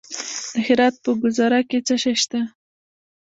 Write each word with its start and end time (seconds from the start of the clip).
د 0.53 0.55
هرات 0.65 0.95
په 1.03 1.11
ګذره 1.21 1.59
کې 1.69 1.79
څه 1.87 1.95
شی 2.01 2.13
شته؟ 2.21 2.39